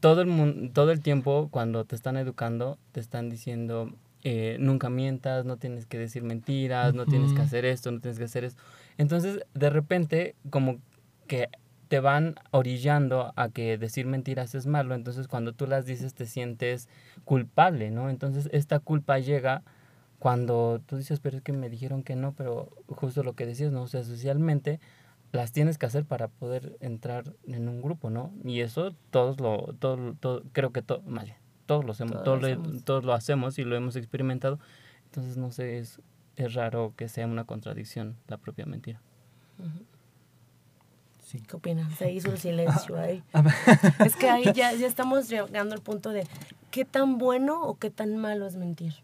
[0.00, 3.92] todo el mundo, todo el tiempo cuando te están educando te están diciendo
[4.24, 8.18] eh, nunca mientas, no tienes que decir mentiras, no tienes que hacer esto, no tienes
[8.18, 8.60] que hacer esto.
[8.98, 10.80] Entonces, de repente, como
[11.28, 11.48] que
[11.88, 16.26] te van orillando a que decir mentiras es malo, entonces cuando tú las dices te
[16.26, 16.88] sientes
[17.24, 18.10] culpable, ¿no?
[18.10, 19.62] Entonces esta culpa llega
[20.18, 23.70] cuando tú dices, pero es que me dijeron que no, pero justo lo que decías,
[23.70, 23.82] ¿no?
[23.82, 24.80] O sea, socialmente
[25.36, 28.32] las tienes que hacer para poder entrar en un grupo, ¿no?
[28.44, 32.40] Y eso todos lo, todo, todo, creo que todo, vale, todos lo hacemos, Todos todos,
[32.40, 32.84] lo hacemos.
[32.84, 34.58] todos lo hacemos y lo hemos experimentado.
[35.04, 36.00] Entonces, no sé, es,
[36.36, 39.00] es raro que sea una contradicción la propia mentira.
[41.22, 41.40] Sí.
[41.40, 41.92] ¿Qué opinas?
[41.94, 43.22] Se hizo el silencio ahí.
[44.04, 46.26] Es que ahí ya, ya estamos llegando al punto de
[46.70, 48.94] qué tan bueno o qué tan malo es mentir.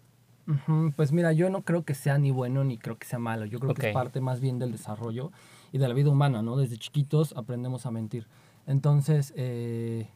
[0.97, 3.45] Pues mira, yo no creo que sea ni bueno ni creo que sea malo.
[3.47, 5.31] Yo creo que es parte más bien del desarrollo
[5.73, 6.57] y de la vida humana, ¿no?
[6.57, 8.27] Desde chiquitos aprendemos a mentir.
[8.67, 10.09] Entonces, eh,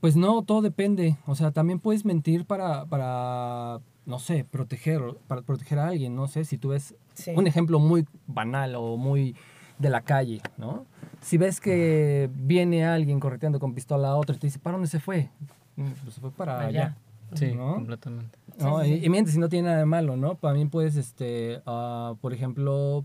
[0.00, 1.16] pues no, todo depende.
[1.26, 6.14] O sea, también puedes mentir para, para no sé, proteger, para proteger a alguien.
[6.14, 7.32] No sé, si tú ves Sí.
[7.34, 9.34] un ejemplo muy banal o muy
[9.78, 10.84] de la calle, ¿no?
[11.22, 14.88] Si ves que viene alguien correteando con pistola a otro y te dice, ¿para dónde
[14.88, 15.30] se fue?
[15.76, 16.66] "Mm, Pues se fue para Allá.
[16.68, 16.96] allá.
[17.34, 17.74] Sí, ¿No?
[17.74, 18.38] completamente.
[18.58, 18.82] ¿No?
[18.82, 20.34] Sí, sí, Y, mientes, si no tiene nada de malo, ¿no?
[20.36, 23.04] También puedes, este, ah, por ejemplo,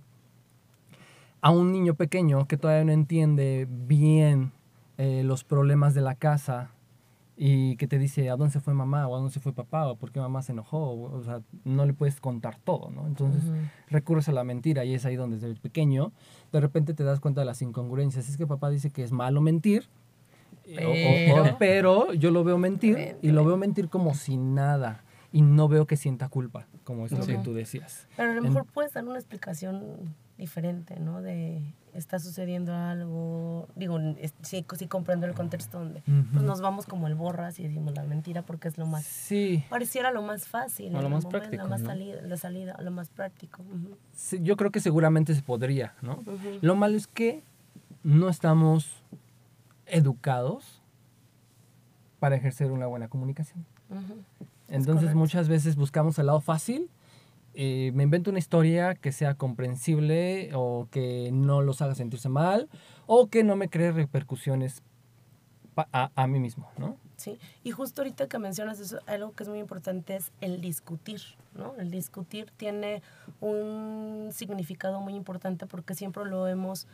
[1.42, 4.52] a un niño pequeño que todavía no entiende bien
[4.98, 6.72] eh, los problemas de la casa
[7.36, 9.88] y que te dice a dónde se fue mamá o a dónde se fue papá
[9.88, 13.08] o por qué mamá se enojó, o, o sea, no le puedes contar todo, ¿no?
[13.08, 13.42] Entonces
[13.90, 16.12] recurres a la mentira y es ahí donde desde pequeño
[16.52, 18.30] de repente te das cuenta de las incongruencias.
[18.30, 19.86] Es que papá dice que es malo mentir,
[20.66, 24.14] eh, o- o- o- Pero- pero yo lo veo mentir y lo veo mentir como
[24.14, 27.44] si nada y no veo que sienta culpa, como es lo que Ujú.
[27.44, 28.08] tú decías.
[28.18, 31.22] Pero a lo En- mejor puedes dar una explicación diferente, ¿no?
[31.22, 31.62] De
[31.94, 33.68] está sucediendo algo.
[33.76, 36.40] Digo, es- sí, sí comprendo el contexto donde pues Ujú.
[36.46, 39.04] nos vamos como el borras y decimos la mentira porque es lo más.
[39.06, 40.96] Sí, Pareciera lo más fácil.
[40.96, 41.88] O en lo más momento, práctico, La más ¿no?
[41.88, 43.62] salida, la salida, lo más práctico.
[43.64, 43.98] Ujú.
[44.14, 46.14] sí, yo creo que seguramente se podría, ¿no?
[46.20, 46.60] Ujú.
[46.62, 47.44] Lo malo es que
[48.04, 48.90] no estamos
[49.86, 50.82] educados
[52.20, 53.66] para ejercer una buena comunicación.
[54.72, 56.90] Entonces muchas veces buscamos el lado fácil.
[57.54, 62.70] eh, me invento una historia que sea comprensible o que no los haga sentirse mal
[63.08, 64.82] o que no me cree repercusiones
[65.76, 66.98] a, a mí mismo, ¿no?
[67.18, 71.22] Sí, y justo ahorita que mencionas eso, algo que es muy importante es el discutir,
[71.54, 71.76] ¿no?
[71.78, 73.04] El discutir tiene
[73.42, 76.88] un significado muy importante porque siempre lo hemos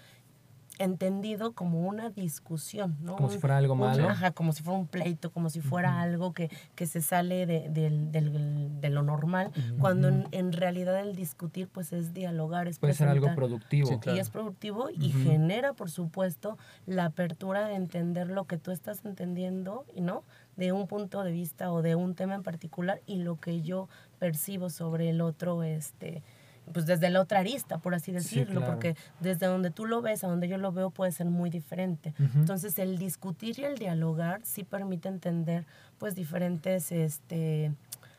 [0.79, 3.15] entendido como una discusión, ¿no?
[3.15, 4.09] Como si fuera algo un- malo.
[4.09, 7.69] ajá, como si fuera un pleito, como si fuera algo que, que se sale de,
[7.69, 12.79] del- del- de lo normal, cuando en, en realidad el discutir pues es dialogar, es
[12.79, 13.87] Puede ser algo productivo.
[13.87, 14.17] Sí, claro.
[14.17, 19.03] Y es productivo y genera, por supuesto, la apertura de entender lo que tú estás
[19.05, 20.23] entendiendo, y ¿no?
[20.55, 23.89] De un punto de vista o de un tema en particular y lo que yo
[24.19, 26.23] percibo sobre el otro, este
[26.73, 28.73] pues desde la otra arista, por así decirlo, claro.
[28.73, 32.13] porque desde donde tú lo ves a donde yo lo veo puede ser muy diferente.
[32.35, 35.65] Entonces, el discutir y el dialogar sí permite entender
[35.97, 37.71] pues diferentes este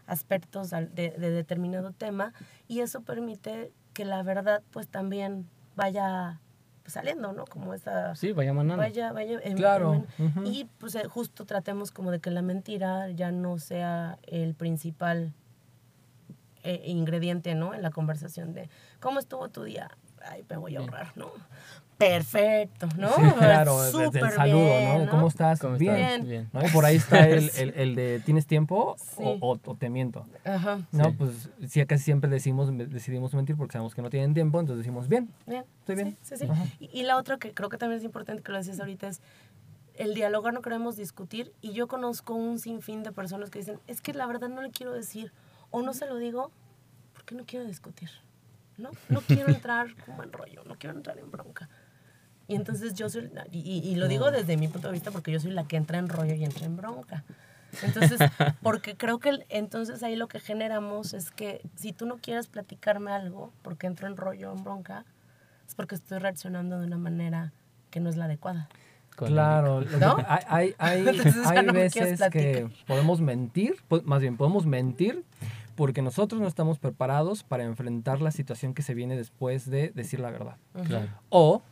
[0.07, 2.33] aspectos de, de determinado tema
[2.67, 6.41] y eso permite que la verdad pues también vaya
[6.83, 7.45] pues, saliendo, ¿no?
[7.45, 8.83] Como esa Sí, vaya manando.
[8.83, 10.43] vaya vaya en- Claro, en- ujú.
[10.47, 15.35] y pues eh, justo tratemos como de que la mentira ya no sea el principal
[16.63, 17.75] eh, ingrediente, ¿no?
[17.75, 18.69] En la conversación de
[19.01, 19.91] ¿cómo estuvo tu día?
[20.23, 21.31] Ay, me voy a ahorrar, ¿no?
[21.97, 23.09] Perfecto, ¿no?
[23.15, 25.11] Sí, claro, desde el saludo, bien, ¿no?
[25.11, 25.59] ¿Cómo estás?
[25.61, 25.97] ¿Cómo bien.
[25.97, 26.27] estás?
[26.29, 26.49] Bien.
[26.53, 26.65] ¿no?
[26.65, 29.23] Y por ahí está el, el, el de ¿tienes tiempo Sí.
[29.25, 30.25] o, o- o te miento?
[30.45, 30.81] Ajá.
[30.93, 31.15] No, Sí.
[31.19, 35.09] pues sí, casi siempre decimos, decidimos mentir porque sabemos que no tienen tiempo, entonces decimos
[35.09, 35.29] bien.
[35.47, 35.65] Bien.
[35.81, 36.17] Estoy bien.
[36.23, 36.51] Sí, sí, sí.
[36.51, 36.65] Ajá.
[36.79, 39.21] Y, y la otra que creo que también es importante que lo decías ahorita es
[39.97, 44.01] el dialogar no queremos discutir y yo conozco un sinfín de personas que dicen, es
[44.01, 45.33] que la verdad no le quiero decir
[45.71, 46.51] o no se lo digo
[47.13, 48.11] porque no quiero discutir,
[48.77, 48.91] ¿no?
[49.09, 51.69] No quiero entrar como en rollo, no quiero entrar en bronca.
[52.47, 55.41] Y entonces yo soy, y, y lo digo desde mi punto de vista porque yo
[55.41, 57.25] soy la que entra en rollo y entra en bronca.
[57.83, 58.19] Entonces,
[58.63, 63.13] porque creo que entonces ahí lo que generamos es que si tú no quieres platicarme
[63.13, 65.05] algo porque entro en rollo o en bronca,
[65.67, 67.53] es porque estoy reaccionando de una manera
[67.91, 68.69] que no es la adecuada.
[69.11, 70.17] Claro, ¿No?
[70.29, 74.37] hay, hay, hay, Entonces ya hay no me quieres veces que podemos mentir, más bien
[74.37, 75.25] podemos mentir
[75.79, 80.19] porque nosotros no estamos preparados para enfrentar la situación que se viene después de decir
[80.19, 80.57] la verdad.
[80.85, 81.07] Claro.
[81.29, 81.63] O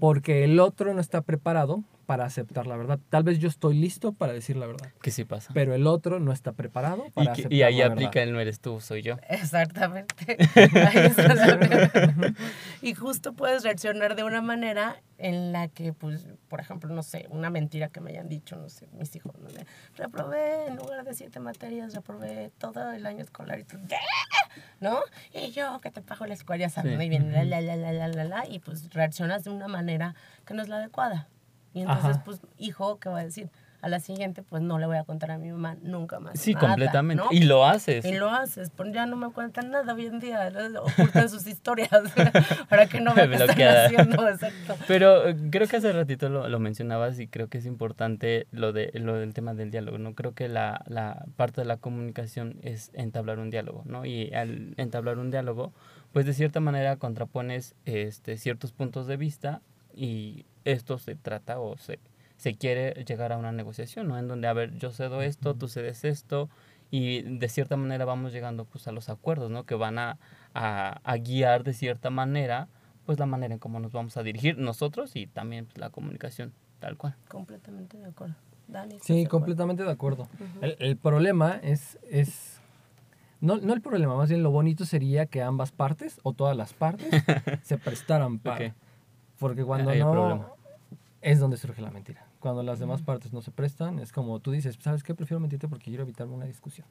[0.00, 2.98] porque el otro no está preparado para aceptar la verdad.
[3.10, 5.50] Tal vez yo estoy listo para decir la verdad, Que sí pasa.
[5.52, 8.22] pero el otro no está preparado Y, para que- aceptar y ahí la aplica verdad.
[8.24, 9.16] el no eres tú, soy yo.
[9.28, 10.36] Exactamente.
[12.82, 17.26] Y justo puedes reaccionar de una manera en la que, pues, por ejemplo, no sé,
[17.30, 19.66] una mentira que me hayan dicho, no sé, mis hijos, no sé,
[19.96, 23.96] reprobé en lugar de siete materias, reprobé todo el año escolar y tú, ¿qué?
[24.80, 25.00] ¿no?
[25.32, 27.04] Y yo que te pago la escuela, ya sabes, Sí.
[27.04, 30.14] y viene la, la, la, la, la, la, la, y pues reaccionas de una manera
[30.46, 31.28] que no es la adecuada.
[31.76, 32.24] Y entonces, Ajá.
[32.24, 33.50] pues, hijo, ¿qué va a decir?
[33.82, 36.40] A la siguiente, pues, no le voy a contar a mi mamá nunca más.
[36.40, 37.22] Sí, nada, completamente.
[37.22, 37.30] ¿no?
[37.30, 38.02] Y lo haces.
[38.06, 41.90] Y lo haces, pues ya no me cuentan nada hoy en día, ocultan sus historias
[42.70, 44.76] para que no qué están haciendo, exacto.
[44.88, 48.72] Pero eh, creo que hace ratito lo, lo mencionabas y creo que es importante lo,
[48.72, 50.14] de, lo del tema del diálogo, ¿no?
[50.14, 54.06] Creo que la, la parte de la comunicación es entablar un diálogo, ¿no?
[54.06, 55.74] Y al entablar un diálogo,
[56.14, 59.60] pues de cierta manera contrapones este, ciertos puntos de vista
[59.94, 61.98] y esto se trata o se,
[62.36, 64.18] se quiere llegar a una negociación, ¿no?
[64.18, 66.48] En donde, a ver, yo cedo esto, tú cedes esto
[66.90, 69.64] y de cierta manera vamos llegando pues a los acuerdos, ¿no?
[69.64, 70.18] Que van a,
[70.54, 72.68] a, a guiar de cierta manera
[73.04, 76.52] pues la manera en cómo nos vamos a dirigir nosotros y también pues, la comunicación
[76.80, 77.14] tal cual.
[77.28, 78.34] Completamente de acuerdo.
[78.68, 79.30] Dani, ¿estás Sí, de acuerdo?
[79.38, 80.28] completamente de acuerdo.
[80.60, 82.60] el, el problema es, es
[83.40, 86.72] no, no el problema, más bien lo bonito sería que ambas partes o todas las
[86.74, 87.08] partes
[87.62, 88.66] se prestaran para.
[88.68, 88.72] Ok.
[89.38, 90.48] Porque cuando el no problema.
[91.26, 92.24] Es donde surge la mentira.
[92.38, 95.12] Cuando las demás partes no se prestan, es como tú dices, ¿sabes qué?
[95.14, 96.86] Prefiero mentirte porque quiero evitarme una discusión.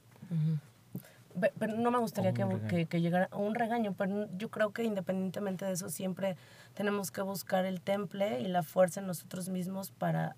[1.35, 4.71] Ve- Pero no me gustaría que, que, que llegara a un regaño, pero yo creo
[4.71, 6.35] que independientemente de eso siempre
[6.73, 10.35] tenemos que buscar el temple y la fuerza en nosotros mismos para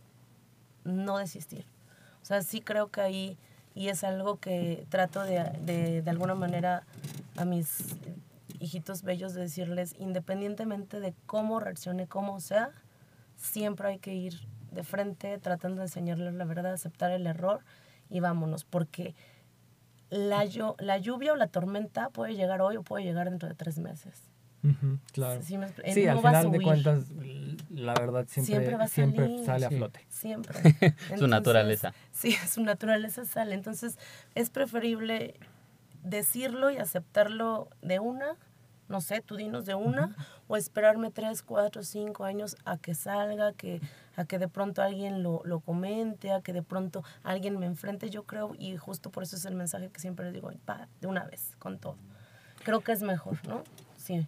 [0.84, 1.66] no desistir.
[2.22, 3.38] O sea, sí creo que ahí,
[3.74, 6.84] y es algo que trato de, de, de alguna manera
[7.36, 7.96] a mis
[8.60, 12.72] hijitos bellos de decirles, independientemente de cómo reaccione, cómo sea,
[13.38, 14.34] siempre hay que ir
[14.72, 17.62] de frente tratando de enseñarles la verdad, aceptar el error
[18.10, 19.16] y vámonos, porque
[20.10, 20.46] la,
[20.80, 24.24] la lluvia o la tormenta puede llegar hoy o puede llegar dentro de tres meses.
[25.14, 25.42] Claro.
[25.44, 27.06] Sí, me expl- Sí, no al final de cuentas,
[27.70, 29.46] la verdad siempre, va a siempre salir.
[29.46, 29.76] sale a Sí.
[29.78, 30.06] flote.
[30.10, 30.60] Siempre.
[31.18, 31.94] Su naturaleza.
[32.12, 33.56] Sí, su naturaleza sale.
[33.56, 33.98] Entonces,
[34.36, 35.36] es preferible
[36.04, 38.36] decirlo y aceptarlo de una,
[38.88, 40.16] no sé, tú dinos de una,
[40.48, 43.82] o esperarme tres, cuatro, cinco años a que salga, que,
[44.16, 48.10] a que de pronto alguien lo, lo comente, a que de pronto alguien me enfrente,
[48.10, 51.08] yo creo, y justo por eso es el mensaje que siempre les digo, pa, de
[51.08, 51.98] una vez, con todo.
[52.64, 53.64] Creo que es mejor, ¿no?
[53.96, 54.28] Sí.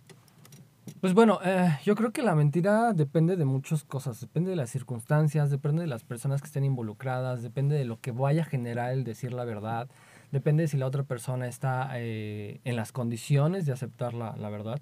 [1.01, 4.69] Pues bueno, eh, yo creo que la mentira depende de muchas cosas, depende de las
[4.69, 8.91] circunstancias, depende de las personas que estén involucradas, depende de lo que vaya a generar
[8.91, 9.87] el decir la verdad,
[10.31, 14.49] depende de si la otra persona está eh, en las condiciones de aceptar la, la
[14.49, 14.79] verdad.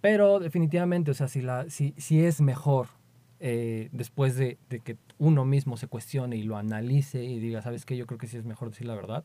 [0.00, 2.88] Pero definitivamente, o sea, si, la, si, si es mejor
[3.40, 7.84] eh, después de, de que uno mismo se cuestione y lo analice y diga, ¿sabes
[7.84, 7.96] qué?
[7.96, 9.24] Yo creo que sí es mejor decir la verdad.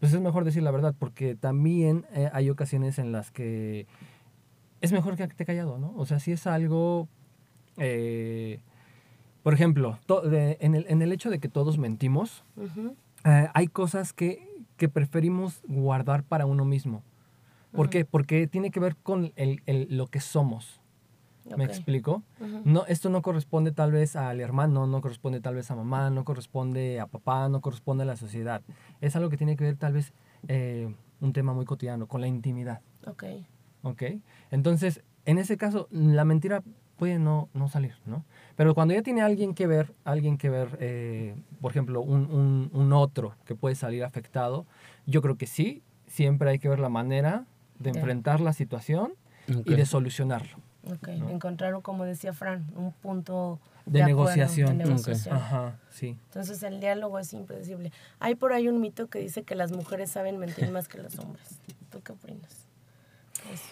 [0.00, 3.86] Pues es mejor decir la verdad porque también eh, hay ocasiones en las que
[4.82, 5.94] es mejor que esté callado, ¿no?
[5.96, 7.08] O sea, si es algo,
[7.78, 8.60] eh,
[9.42, 12.94] por ejemplo, to- de- en, el, en el hecho de que todos mentimos, Ujú.
[13.24, 17.02] eh, hay cosas que, que preferimos guardar para uno mismo.
[17.72, 18.04] ¿Por qué?
[18.04, 20.80] Porque tiene que ver con el, el- lo que somos.
[21.56, 21.70] ¿Me Ok.
[21.70, 22.22] explico?
[22.40, 22.62] Ujú.
[22.64, 26.24] No, esto no corresponde tal vez al hermano, no corresponde tal vez a mamá, no
[26.24, 28.62] corresponde a papá, no corresponde a la sociedad.
[29.00, 30.12] Es algo que tiene que ver tal vez
[30.48, 32.80] eh, un tema muy cotidiano, con la intimidad.
[33.06, 33.24] Ok.
[33.82, 34.02] ¿Ok?
[34.50, 36.62] Entonces, en ese caso, la mentira
[36.96, 38.24] puede no, no salir, ¿no?
[38.56, 42.70] Pero cuando ya tiene alguien que ver, alguien que ver, eh, por ejemplo, un, un-
[42.72, 44.66] un otro que puede salir afectado,
[45.06, 47.44] yo creo que sí, siempre hay que ver la manera
[47.78, 49.12] de enfrentar la situación
[49.50, 49.62] Ok.
[49.66, 50.56] y de solucionarlo.
[50.90, 51.30] Ok, ¿no?
[51.30, 54.78] encontrar, como decía Fran, un punto De acuerdo, negociación.
[54.78, 54.88] de Ok.
[54.90, 55.36] negociación.
[55.36, 56.16] Ajá, sí.
[56.28, 57.92] Entonces el diálogo es impredecible.
[58.20, 61.18] Hay por ahí un mito que dice que las mujeres saben mentir más que los
[61.18, 61.60] hombres.
[61.90, 62.66] ¿Tú qué opinas?
[63.52, 63.64] Eso.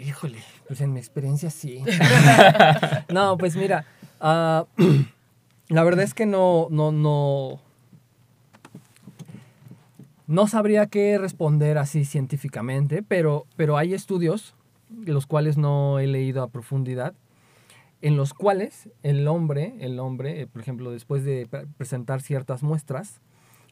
[0.00, 1.82] Híjole, pues en mi experiencia sí.
[3.12, 3.84] no, pues mira,
[4.20, 4.66] ah,
[5.68, 7.60] la verdad es que no, no, no.
[10.26, 14.54] No sabría qué responder así científicamente, pero, pero hay estudios,
[15.04, 17.14] los cuales no he leído a profundidad,
[18.00, 22.62] en los cuales el hombre, el hombre, eh, por ejemplo, después de pre- presentar ciertas
[22.62, 23.20] muestras,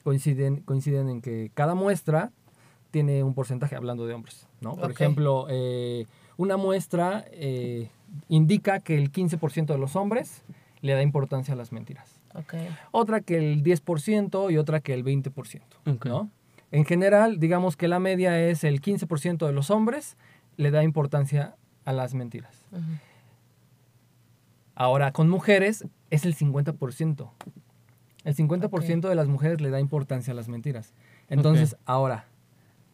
[0.03, 2.33] coinciden, coinciden en que cada muestra
[2.91, 4.77] tiene un porcentaje, hablando de hombres, ¿no?
[4.77, 7.91] Por ejemplo, eh, una muestra eh,
[8.29, 10.43] indica que el 15% de los hombres
[10.81, 12.21] le da importancia a las mentiras.
[12.93, 16.07] Otra que el 10% y otra que el 20%, Ok.
[16.07, 16.31] ¿no?
[16.71, 20.17] En general, digamos que la media es el 15% de los hombres
[20.57, 22.67] le da importancia a las mentiras.
[24.75, 27.31] Ahora, con mujeres es el 50%.
[28.25, 30.93] El 50% de las mujeres le da importancia a las mentiras.
[31.29, 32.27] Entonces, ahora,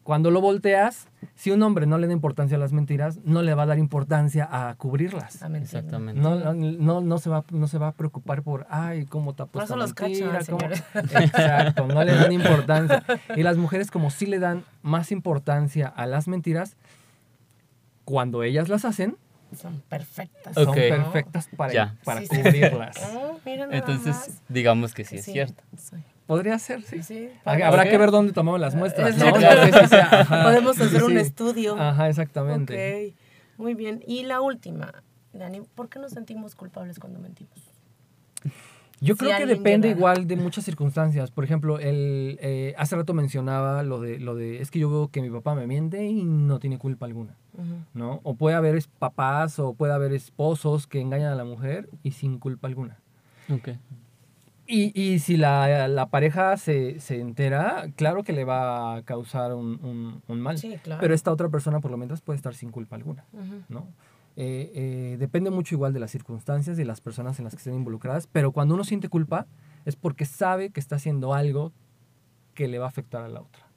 [0.05, 3.55] cuando lo volteas, si un hombre no le da importancia a las mentiras, no le
[3.55, 5.41] va a dar importancia a cubrirlas.
[5.41, 6.21] Exactamente.
[6.21, 9.75] No, no, no, se va, no se va a preocupar por, ay, cómo tapó esta
[9.75, 10.59] los mentira, cachan, cómo-".
[10.59, 10.83] señores.
[11.25, 13.03] Exacto, no le dan importancia.
[13.35, 16.75] Y las mujeres como sí le dan más importancia a las mentiras,
[18.03, 19.17] cuando ellas las hacen,
[19.59, 20.53] Son perfectas.
[20.53, 21.95] son perfectas para, Ya.
[22.05, 22.37] para Sí, sí.
[22.43, 22.95] cubrirlas.
[23.15, 25.63] Oh, mira nada Entonces, digamos que sí es Sí, cierto.
[26.27, 27.03] Podría ser, sí.
[27.03, 29.15] Sí, Habrá que ver dónde tomamos las muestras.
[29.15, 29.31] Es ¿no?
[30.43, 31.79] Podemos hacer Sí, un estudio.
[31.79, 33.13] Ajá, exactamente.
[33.13, 34.03] Ok, muy bien.
[34.07, 37.53] Y la última, Dani, ¿por qué nos sentimos culpables cuando mentimos?
[39.01, 39.99] Yo Si creo que depende llegara.
[39.99, 41.29] igual de muchas circunstancias.
[41.29, 45.09] Por ejemplo, el, eh, hace rato mencionaba lo de, lo de, es que yo veo
[45.09, 47.35] que mi papá me miente y no tiene culpa alguna.
[47.93, 48.19] ¿no?
[48.23, 52.39] O puede haber papás o puede haber esposos que engañan a la mujer y sin
[52.39, 52.97] culpa alguna.
[53.49, 53.69] Ok.
[54.67, 59.53] Y, y si la, la pareja se, se entera, claro que le va a causar
[59.53, 60.57] un, un- un mal.
[60.57, 60.99] Sí, claro.
[61.01, 63.25] Pero esta otra persona por lo menos puede estar sin culpa alguna.
[63.33, 63.61] Ujú.
[63.69, 63.87] ¿no?
[64.37, 67.75] Eh, eh, depende mucho igual de las circunstancias y las personas en las que estén
[67.75, 69.45] involucradas, pero cuando uno siente culpa
[69.85, 71.71] es porque sabe que está haciendo algo
[72.55, 73.67] que le va a afectar a la otra,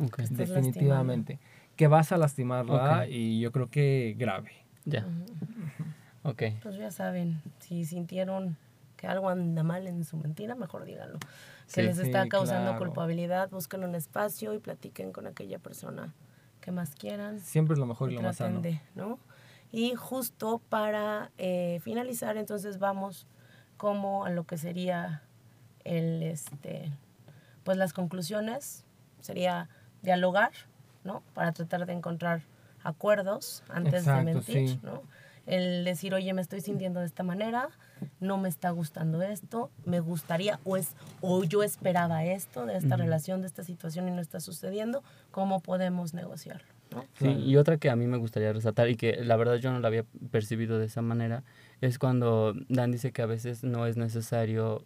[0.00, 0.18] Ok.
[0.18, 1.38] Estás definitivamente.
[1.76, 3.08] Que vas a lastimarla Ok.
[3.10, 4.50] y yo creo que grave.
[4.84, 5.06] Ya.
[5.06, 6.30] Ujú.
[6.30, 6.42] Ok.
[6.62, 8.56] Pues ya saben, si sintieron
[9.04, 11.18] que algo anda mal en su mentira, mejor díganlo.
[11.18, 11.28] Que
[11.66, 11.82] Sí.
[11.82, 12.78] les está Sí, causando claro.
[12.86, 16.14] culpabilidad, busquen un espacio y platiquen con aquella persona
[16.60, 17.38] que más quieran.
[17.40, 18.60] Siempre es lo mejor y y lo más sano.
[18.60, 19.18] de, ¿no?
[19.72, 23.26] Y justo para eh, finalizar, entonces vamos
[23.76, 25.22] como a lo que sería
[25.84, 26.90] el, este,
[27.64, 28.84] pues las conclusiones,
[29.20, 29.68] sería
[30.02, 30.52] dialogar,
[31.02, 31.22] ¿no?
[31.34, 32.42] Para tratar de encontrar
[32.82, 34.80] acuerdos antes Exacto, de mentir, sí.
[34.82, 35.02] ¿no?
[35.46, 37.68] El decir, oye, me estoy sintiendo de esta manera,
[38.20, 42.96] no me está gustando esto, me gustaría, o, es, o yo esperaba esto de esta
[42.96, 46.66] relación, de esta situación y no está sucediendo, ¿cómo podemos negociarlo?
[46.90, 47.04] ¿no?
[47.18, 49.80] Sí, y otra que a mí me gustaría resaltar y que la verdad yo no
[49.80, 51.42] la había percibido de esa manera
[51.80, 54.84] es cuando Dan dice que a veces no es necesario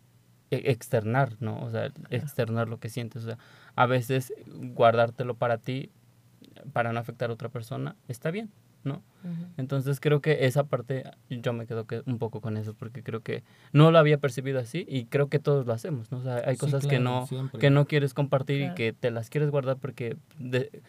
[0.51, 1.63] e- externar, ¿no?
[1.63, 3.23] O sea, externar lo que sientes.
[3.23, 3.39] O sea,
[3.77, 5.91] a veces guardártelo para ti,
[6.73, 8.51] para no afectar a otra persona, está bien,
[8.85, 9.03] ¿no?
[9.25, 9.47] Ujú.
[9.57, 13.21] Entonces creo que esa parte yo me quedo que- un poco con eso porque creo
[13.21, 16.19] que no lo había percibido así y creo que todos lo hacemos, ¿no?
[16.19, 17.59] O sea, hay Sí, cosas que claro, no siempre.
[17.61, 18.73] que no quieres compartir Claro.
[18.73, 20.83] y que te las quieres guardar porque de-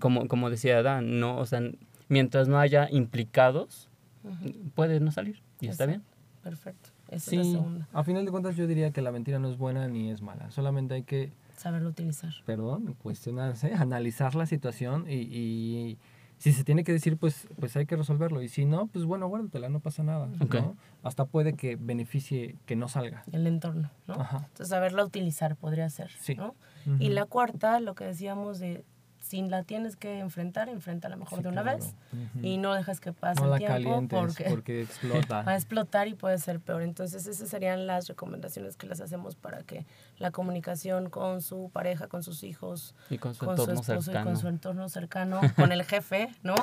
[0.00, 1.60] como como decía Dan, no, o sea,
[2.08, 3.88] mientras no haya implicados
[4.24, 4.52] Ujú.
[4.74, 6.02] puede no salir y está bien.
[6.42, 6.90] Perfecto.
[7.08, 7.88] Esa es la Sí, segunda.
[7.92, 10.50] a final de cuentas yo diría que la mentira no es buena ni es mala.
[10.50, 12.32] Solamente hay que, Saberlo utilizar.
[12.44, 15.98] perdón, cuestionarse, analizar la situación y, y
[16.38, 18.42] si se tiene que decir, pues, pues hay que resolverlo.
[18.42, 20.26] Y si no, pues bueno, guárdatela, no pasa nada.
[20.26, 20.76] ¿no?
[21.02, 23.24] Hasta puede que beneficie que no salga.
[23.32, 24.14] El entorno, ¿no?
[24.14, 24.38] Ajá.
[24.46, 26.34] Entonces, saberla utilizar podría ser, Sí.
[26.34, 26.54] ¿no?
[26.98, 28.84] Y la cuarta, lo que decíamos de
[29.28, 31.78] si la tienes que enfrentar, enfréntala mejor Sí, de una claro.
[31.78, 31.94] vez
[32.42, 35.42] y no dejas que pase no el tiempo porque, porque, explota.
[35.46, 36.82] va a explotar y puede ser peor.
[36.82, 39.86] Entonces, esas serían las recomendaciones que les hacemos para que
[40.18, 43.98] la comunicación con su pareja, con sus hijos, Y con su con su entorno esposo
[44.00, 44.24] y cercano.
[44.26, 46.54] con su entorno cercano, con el jefe, ¿no?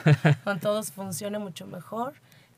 [0.43, 2.13] con todos funcione mucho mejor.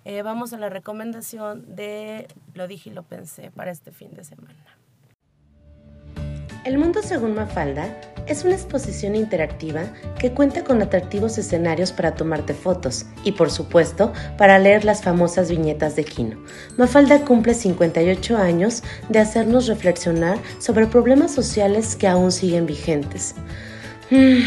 [0.06, 4.24] Eh, vamos a la recomendación de Lo dije y lo pensé para este fin de
[4.24, 4.56] semana.
[6.67, 7.88] El Mundo Según Mafalda
[8.27, 9.86] es una exposición interactiva
[10.19, 15.49] que cuenta con atractivos escenarios para tomarte fotos y, por supuesto, para leer las famosas
[15.49, 16.38] viñetas de Kino.
[16.75, 23.36] Mafalda cumple 58 años de hacernos reflexionar sobre problemas sociales que aún siguen vigentes.
[24.12, 24.41] Mm,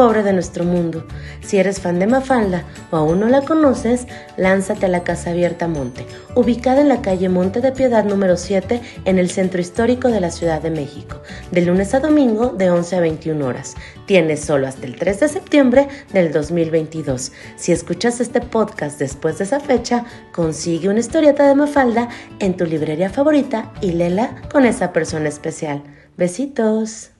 [0.00, 1.06] pobre de nuestro mundo.
[1.42, 4.06] Si eres fan de Mafalda o aún no la conoces,
[4.38, 8.80] lánzate a la Casa Abierta Monte, ubicada en la calle Monte de Piedad número 7
[9.04, 11.20] en el centro histórico de la Ciudad de México,
[11.50, 13.76] de lunes a domingo de 11 a 21 horas.
[14.06, 17.32] Tienes solo hasta el 3 de septiembre del 2022.
[17.56, 22.64] Si escuchas este podcast después de esa fecha, consigue una historieta de Mafalda en tu
[22.64, 25.82] librería favorita y léela con esa persona especial.
[26.16, 27.10] Besitos.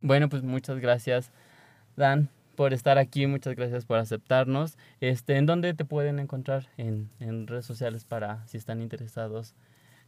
[0.00, 1.30] Bueno, pues muchas gracias,
[1.96, 3.26] Dan, por estar aquí.
[3.26, 4.76] Muchas gracias por aceptarnos.
[5.00, 9.54] Este, ¿En dónde te pueden encontrar en, en redes sociales para si están interesados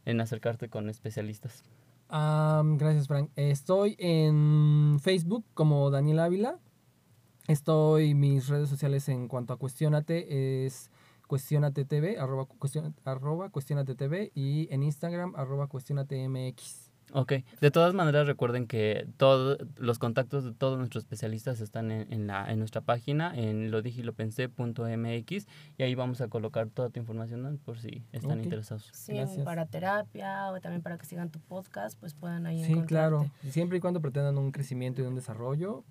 [0.05, 1.63] en acercarte con especialistas?
[2.09, 3.29] Am, gracias, Frank.
[3.35, 6.59] Estoy en Facebook como Daniel Ávila.
[7.47, 10.89] Estoy, mis redes sociales en cuanto a Cuestionate es
[11.27, 16.86] Cuestionate TV, arroba, cuestion- arroba Cuestionate TV y en Instagram, arroba Cuestionate MX.
[17.13, 22.11] Ok, de todas maneras recuerden que todos los contactos de todos nuestros especialistas están en,
[22.11, 25.47] en la, en nuestra página, en lodijilopensé.mx
[25.77, 28.89] y ahí vamos a colocar toda tu información por si están interesados.
[28.93, 29.45] Sí, Gracias.
[29.45, 33.31] para terapia o también para que sigan tu podcast, pues puedan ahí Sí, claro.
[33.49, 35.85] Siempre y cuando pretendan un crecimiento y un desarrollo,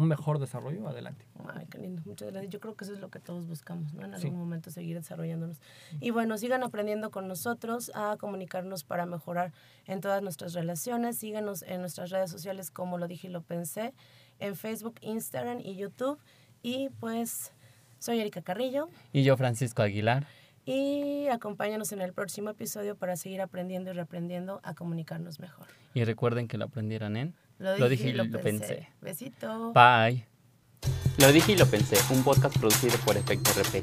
[0.00, 1.24] un mejor desarrollo, adelante.
[1.54, 2.02] Ay, qué lindo.
[2.04, 2.52] Muchas gracias.
[2.52, 4.04] Yo creo que eso es lo que todos buscamos, ¿no?
[4.04, 4.26] En Sí.
[4.26, 5.60] algún momento seguir desarrollándonos.
[6.00, 9.52] Y bueno, sigan aprendiendo con nosotros a comunicarnos para mejorar
[9.86, 11.16] en todas nuestras relaciones.
[11.18, 13.94] Síganos en nuestras redes sociales como lo dije y lo pensé,
[14.38, 16.18] en Facebook, Instagram y YouTube.
[16.62, 17.52] Y pues
[17.98, 20.26] soy Erika Carrillo Y yo, Francisco Aguilar.
[20.66, 25.66] y acompáñanos en el próximo episodio para seguir aprendiendo y reaprendiendo a comunicarnos mejor.
[25.94, 28.88] Y recuerden que lo aprendieran en Lo dije y lo pensé.
[29.02, 29.72] Besito.
[29.74, 30.26] Bye.
[31.18, 33.80] Lo dije y lo pensé, un podcast producido por Efecto RP.